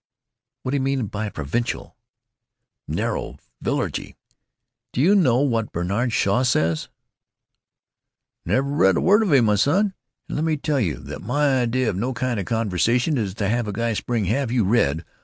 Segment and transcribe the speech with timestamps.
[0.63, 1.95] "What d'you mean by 'provincial'?"
[2.87, 3.37] "Narrow.
[3.61, 4.15] Villagey.
[4.93, 6.89] Do you know what Bernard Shaw says——?"
[8.43, 9.93] "Never read a word of him, my son.
[10.27, 13.47] And let me tell you that my idea of no kind of conversation is to
[13.47, 15.05] have a guy spring 'Have you read?'